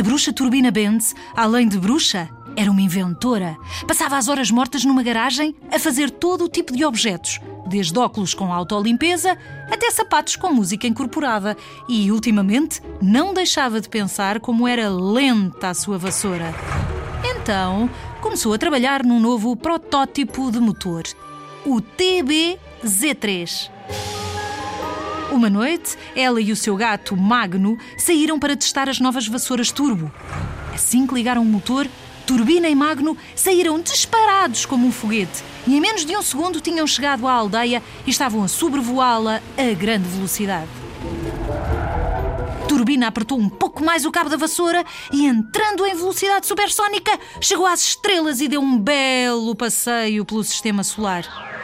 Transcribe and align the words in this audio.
A 0.00 0.02
bruxa 0.02 0.32
Turbina 0.32 0.70
Benz, 0.70 1.14
além 1.36 1.68
de 1.68 1.78
bruxa, 1.78 2.30
era 2.56 2.70
uma 2.70 2.80
inventora. 2.80 3.54
Passava 3.86 4.16
as 4.16 4.28
horas 4.28 4.50
mortas 4.50 4.82
numa 4.82 5.02
garagem 5.02 5.54
a 5.70 5.78
fazer 5.78 6.10
todo 6.10 6.44
o 6.44 6.48
tipo 6.48 6.74
de 6.74 6.86
objetos, 6.86 7.38
desde 7.66 7.98
óculos 7.98 8.32
com 8.32 8.50
autolimpeza 8.50 9.36
até 9.70 9.90
sapatos 9.90 10.36
com 10.36 10.54
música 10.54 10.86
incorporada. 10.86 11.54
E, 11.86 12.10
ultimamente, 12.10 12.80
não 13.02 13.34
deixava 13.34 13.78
de 13.78 13.90
pensar 13.90 14.40
como 14.40 14.66
era 14.66 14.88
lenta 14.88 15.68
a 15.68 15.74
sua 15.74 15.98
vassoura. 15.98 16.54
Então, 17.36 17.90
começou 18.22 18.54
a 18.54 18.58
trabalhar 18.58 19.04
num 19.04 19.20
novo 19.20 19.54
protótipo 19.54 20.50
de 20.50 20.60
motor, 20.60 21.02
o 21.66 21.76
TB-Z3. 21.78 23.70
Uma 25.30 25.48
noite, 25.48 25.96
ela 26.16 26.40
e 26.40 26.50
o 26.50 26.56
seu 26.56 26.74
gato 26.74 27.16
Magno 27.16 27.78
saíram 27.96 28.38
para 28.38 28.56
testar 28.56 28.88
as 28.88 28.98
novas 28.98 29.28
vassouras 29.28 29.70
turbo. 29.70 30.10
Assim 30.74 31.06
que 31.06 31.14
ligaram 31.14 31.42
o 31.42 31.44
motor, 31.44 31.86
Turbina 32.26 32.68
e 32.68 32.74
Magno 32.74 33.16
saíram 33.36 33.80
disparados 33.80 34.66
como 34.66 34.86
um 34.86 34.92
foguete 34.92 35.42
e 35.66 35.76
em 35.76 35.80
menos 35.80 36.04
de 36.04 36.16
um 36.16 36.22
segundo 36.22 36.60
tinham 36.60 36.86
chegado 36.86 37.28
à 37.28 37.32
aldeia 37.32 37.82
e 38.06 38.10
estavam 38.10 38.42
a 38.42 38.48
sobrevoá-la 38.48 39.40
a 39.56 39.74
grande 39.74 40.08
velocidade. 40.08 40.68
Turbina 42.68 43.06
apertou 43.06 43.38
um 43.38 43.48
pouco 43.48 43.84
mais 43.84 44.04
o 44.04 44.10
cabo 44.10 44.30
da 44.30 44.36
vassoura 44.36 44.84
e, 45.12 45.26
entrando 45.26 45.86
em 45.86 45.94
velocidade 45.94 46.46
supersónica, 46.46 47.18
chegou 47.40 47.66
às 47.66 47.80
estrelas 47.82 48.40
e 48.40 48.48
deu 48.48 48.60
um 48.60 48.78
belo 48.78 49.54
passeio 49.54 50.24
pelo 50.24 50.42
sistema 50.44 50.82
solar. 50.84 51.59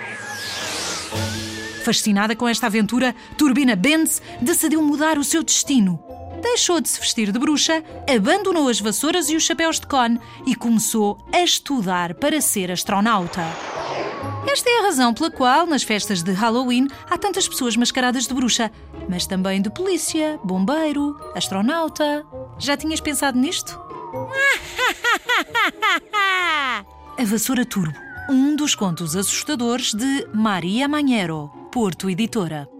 Fascinada 1.87 2.35
com 2.35 2.49
esta 2.49 2.67
aventura, 2.67 3.15
Turbina 3.39 3.77
Benz 3.77 4.21
decidiu 4.43 4.83
mudar 4.83 5.19
o 5.19 5.23
seu 5.23 5.45
destino 5.45 6.03
deixou 6.43 6.81
de 6.81 6.89
se 6.89 7.01
vestir 7.01 7.33
de 7.33 7.39
bruxa, 7.39 7.83
abandonou 8.09 8.69
as 8.69 8.79
vassouras 8.79 9.29
e 9.31 9.37
os 9.37 9.43
chapéus 9.43 9.81
de 9.81 9.87
cone 9.87 10.21
e 10.47 10.55
começou 10.55 11.19
a 11.33 11.41
estudar 11.41 12.15
para 12.15 12.41
ser 12.41 12.71
astronauta. 12.71 13.43
Esta 14.49 14.71
é 14.71 14.81
a 14.81 14.83
razão 14.83 15.13
pela 15.13 15.31
qual, 15.31 15.67
nas 15.67 15.83
festas 15.83 16.23
de 16.23 16.33
Halloween, 16.33 16.87
há 17.11 17.19
tantas 17.19 17.49
pessoas 17.49 17.77
mascaradas 17.77 18.27
de 18.27 18.35
bruxa, 18.35 18.71
mas 19.09 19.27
também 19.27 19.61
de 19.61 19.71
polícia, 19.71 20.39
bombeiro, 20.45 21.17
astronauta. 21.35 22.25
Já 22.59 22.77
tinhas 22.77 23.01
pensado 23.01 23.39
nisto? 23.39 23.81
A 27.19 27.25
Vassoura 27.25 27.65
Turbo, 27.65 27.97
um 28.29 28.55
dos 28.55 28.75
contos 28.75 29.17
assustadores 29.17 29.95
de 29.95 30.27
Maria 30.35 30.87
Manhero, 30.87 31.51
Porto 31.77 32.09
Editora. 32.09 32.76